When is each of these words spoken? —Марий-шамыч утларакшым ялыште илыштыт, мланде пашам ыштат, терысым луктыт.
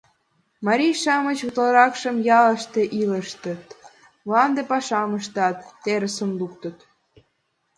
—Марий-шамыч 0.65 1.39
утларакшым 1.47 2.15
ялыште 2.39 2.81
илыштыт, 2.99 3.63
мланде 4.25 4.61
пашам 4.71 5.11
ыштат, 5.19 5.57
терысым 5.83 6.31
луктыт. 6.39 6.77